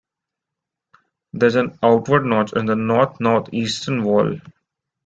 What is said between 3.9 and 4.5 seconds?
wall.